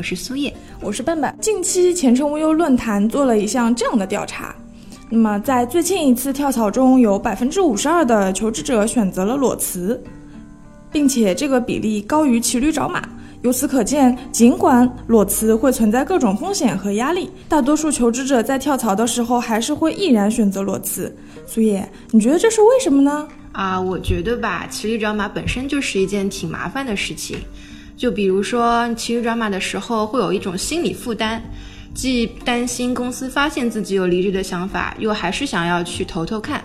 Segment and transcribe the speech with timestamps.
[0.00, 0.50] 我是苏叶，
[0.80, 1.36] 我是笨笨。
[1.42, 4.56] 近期前程无忧论坛做了一项这样的调查，
[5.10, 10.02] 那么在最近一次跳槽中，有百分之五十二的求职者选择了裸辞，
[10.90, 13.06] 并且这个比例高于骑驴找马。
[13.42, 21.14] 由此可见，尽管裸辞会存在各种风险和压力，大多数求职者在跳槽的时候还是会毅然选择裸辞。
[21.46, 23.28] 苏叶，你觉得这是为什么呢？
[23.52, 27.36] 啊，我觉得吧，骑驴找马本身就是一件挺麻烦的事情。
[28.00, 31.38] 就比如说骑驴找马的时候，会有一种心理负担，
[31.92, 36.64] 既担心公司发现自己有离职的想法，又还是想要去投投看。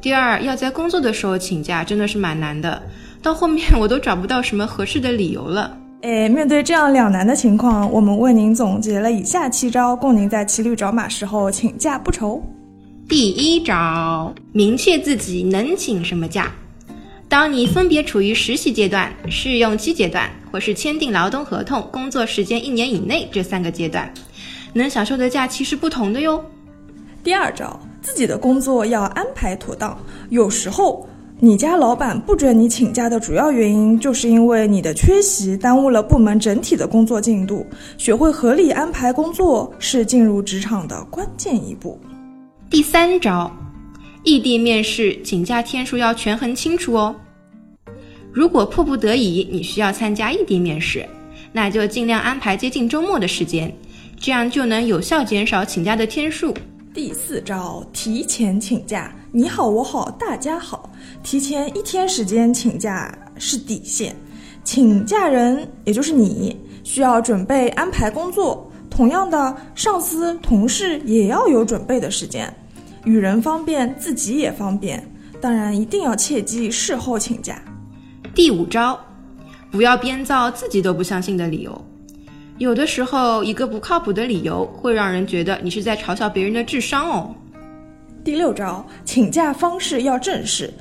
[0.00, 2.80] 第二，要在工作的时候请假，真的是蛮难的。
[3.20, 5.76] 到后面我都找不到什么合适的理由了。
[6.02, 12.40] 哎，面对这样两难的情况，我们为您总结了以下七招，供您在骑驴找马时候请假不愁。
[13.08, 16.52] 第一招，明确自己能请什么假。
[17.38, 24.12] 当你分别处于实习阶段、试用期阶段，或是签订劳动合同、工作时间一年以内这三个阶段，
[24.72, 26.44] 能享受的假期是不同的哟。
[27.22, 29.96] 第二招，自己的工作要安排妥当。
[30.30, 37.64] 有时候，你家老板不准你请假的主要原因，就是因为你的缺席耽误了部门整体的工作进度。
[37.96, 42.00] 学会合理安排工作，是进入职场的关键一步。
[42.68, 43.48] 第三招。
[44.24, 47.14] 异地面试请假天数要权衡清楚哦。
[48.32, 51.06] 如果迫不得已你需要参加异地面试，
[51.52, 53.74] 那就尽量安排接近周末的时间，
[54.20, 56.54] 这样就能有效减少请假的天数。
[56.94, 60.90] 第四招，提前请假，你好我好大家好，
[61.22, 64.14] 提前一天时间请假是底线。
[64.64, 72.52] 请假人也就是你，需要准备安排工作，同样的，上司同事也要有准备的时间。
[73.04, 75.02] 与人方便，自己也方便。
[75.40, 77.62] 当然，一定要切记事后请假。
[78.38, 78.96] 第五招，
[79.68, 81.84] 不要编造自己都不相信的理由。
[82.58, 87.34] 有的时候，一个不靠谱的理由会让人觉得你是在嘲笑别人的智商哦。
[88.22, 90.72] 第六招，请假方式要正式。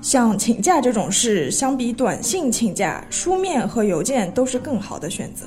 [0.00, 5.44] 像请假这种事，相比短信请假，书面和邮件都是更好的选择。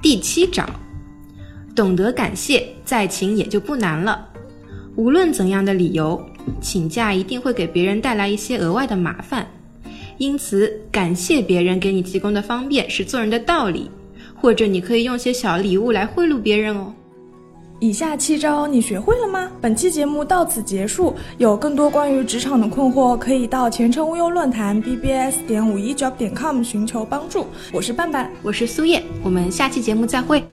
[0.00, 0.64] 第七招，
[1.74, 4.28] 懂得感谢，再请也就不难了。
[4.94, 6.24] 无论怎样的理由，
[6.60, 9.44] 请假一定会给别人带来一些额外的麻烦，
[10.18, 13.90] 因此感谢别人给你提供的方便是做人的道理，
[14.34, 16.92] 或者你可以用些小礼物来贿赂别人哦。
[17.80, 19.50] 以下七招你学会了吗？
[19.60, 27.46] 本期节目到此结束，有更多关于职场的困惑，可以到前程无忧论坛 bbs 点五一 job 点 com 寻求帮助。
[27.72, 30.44] 我是半半，我是苏叶，我们下期节目再会。